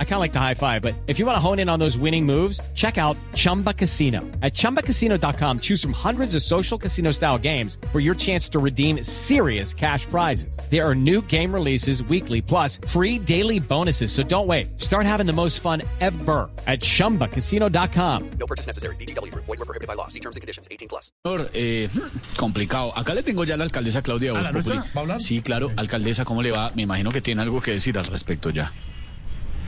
[0.00, 1.78] I kind of like the high five, but if you want to hone in on
[1.78, 4.22] those winning moves, check out Chumba Casino.
[4.42, 9.04] At ChumbaCasino.com, choose from hundreds of social casino style games for your chance to redeem
[9.04, 10.58] serious cash prizes.
[10.68, 14.10] There are new game releases weekly, plus free daily bonuses.
[14.10, 14.80] So don't wait.
[14.80, 18.30] Start having the most fun ever at ChumbaCasino.com.
[18.40, 18.96] No purchase necessary.
[18.96, 19.32] VGW.
[19.32, 20.08] Void were prohibited by law.
[20.08, 20.66] See terms and conditions.
[20.72, 21.12] 18 plus.
[21.24, 21.88] Señor, eh,
[22.36, 22.92] complicado.
[22.96, 24.76] Acá le tengo ya la alcaldesa Claudia Voz la nuestra?
[24.76, 25.20] ¿Va a hablar?
[25.20, 25.70] Sí, claro.
[25.76, 26.72] Alcaldesa, ¿cómo le va?
[26.74, 28.72] Me imagino que tiene algo que decir al respecto ya.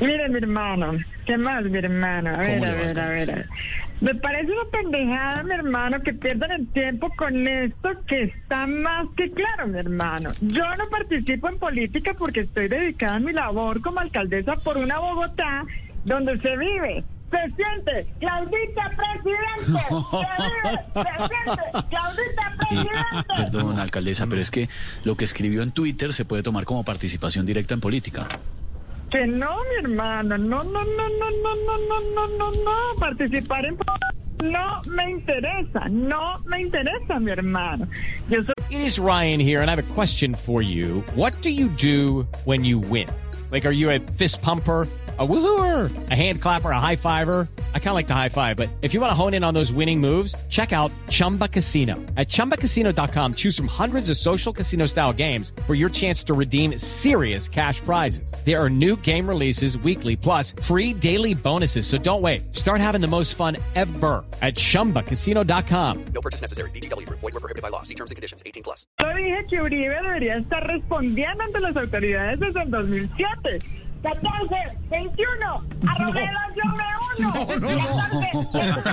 [0.01, 0.93] Mire, mi hermano,
[1.27, 2.31] ¿qué más, mi hermano?
[2.31, 3.47] A ver, ¿Cómo a ver, a ver.
[4.01, 9.07] Me parece una pendejada, mi hermano, que pierdan el tiempo con esto que está más
[9.15, 10.31] que claro, mi hermano.
[10.41, 14.99] Yo no participo en política porque estoy dedicada a mi labor como alcaldesa por una
[14.99, 15.67] Bogotá
[16.07, 17.05] donde se vive.
[17.31, 23.35] Se siente, Claudita presidente, se vive, se siente, Claudita presidente.
[23.37, 24.69] Perdón, alcaldesa, pero es que
[25.05, 28.27] lo que escribió en Twitter se puede tomar como participación directa en política.
[29.11, 33.67] Que no, mi hermano, no, no, no, no, no, no, no, no, no, no, participar
[33.67, 33.77] en
[34.43, 37.87] no me interesa, no me interesa, mi hermano.
[38.29, 41.01] Yo soy It is Ryan here, and I have a question for you.
[41.15, 43.09] What do you do when you win?
[43.51, 44.87] Like, are you a fist pumper?
[45.21, 47.47] A woohooer, a hand clapper, a high fiver.
[47.75, 49.53] I kind of like the high five, but if you want to hone in on
[49.53, 51.97] those winning moves, check out Chumba Casino.
[52.17, 56.79] At ChumbaCasino.com, choose from hundreds of social casino style games for your chance to redeem
[56.79, 58.33] serious cash prizes.
[58.47, 61.87] There are new game releases weekly, plus free daily bonuses.
[61.87, 62.57] So don't wait.
[62.57, 66.05] Start having the most fun ever at ChumbaCasino.com.
[66.15, 66.71] No purchase necessary.
[66.71, 67.07] VGW.
[67.11, 67.83] Void were prohibited by law.
[67.83, 68.43] See terms and conditions.
[68.47, 68.87] 18 plus.
[68.99, 73.61] Yo dije que Uribe debería estar respondiendo ante las autoridades desde el 2007.
[74.03, 76.21] 14, 21, arroba
[76.55, 76.85] llame
[77.19, 77.33] uno.
[77.33, 78.85] 14, 21,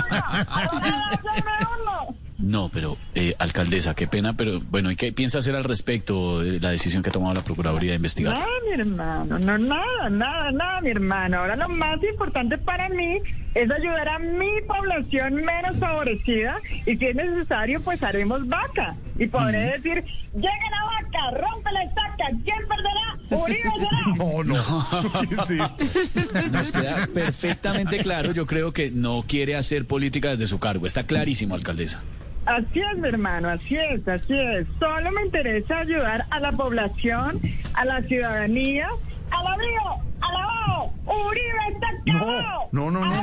[0.50, 2.16] arroba llame uno.
[2.40, 6.60] No, pero, eh, alcaldesa, qué pena, pero bueno, ¿y qué piensa hacer al respecto de
[6.60, 8.36] la decisión que ha tomado la Procuraduría de investigar?
[8.36, 11.40] Nada, mi hermano, no, nada, nada, nada, mi hermano.
[11.40, 13.18] Ahora lo más importante para mí
[13.56, 18.96] es ayudar a mi población menos favorecida y si es necesario, pues haremos vaca.
[19.18, 23.17] Y podré decir, llega la vaca, rompe la estaca, ¿quién perderá?
[23.30, 24.88] No, no.
[25.30, 26.54] ¿Qué es esto?
[26.58, 30.88] Nos queda perfectamente claro, yo creo que no quiere hacer política desde su cargo.
[30.88, 32.02] Está clarísimo, alcaldesa.
[32.46, 34.66] Así es, mi hermano, así es, así es.
[34.80, 37.42] Solo me interesa ayudar a la población,
[37.74, 38.88] a la ciudadanía,
[39.32, 39.82] a la río,
[40.22, 40.94] a la abajo.
[41.06, 41.88] Uribe está
[42.18, 42.70] acabado.
[42.72, 43.22] no, no, no.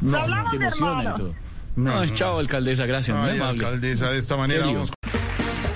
[0.00, 0.18] No,
[0.50, 1.14] Se emociona y hermano.
[1.16, 1.34] todo.
[1.76, 3.64] No, No, chao, alcaldesa, gracias, muy amable.
[3.64, 4.64] alcaldesa, de esta manera